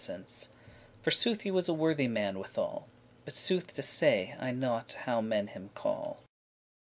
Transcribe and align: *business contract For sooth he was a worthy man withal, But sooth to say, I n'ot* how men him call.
*business 0.03 0.07
contract 0.49 0.53
For 1.03 1.11
sooth 1.11 1.41
he 1.41 1.51
was 1.51 1.69
a 1.69 1.75
worthy 1.75 2.07
man 2.07 2.39
withal, 2.39 2.87
But 3.23 3.35
sooth 3.35 3.75
to 3.75 3.83
say, 3.83 4.35
I 4.39 4.49
n'ot* 4.49 4.93
how 5.01 5.21
men 5.21 5.49
him 5.49 5.69
call. 5.75 6.23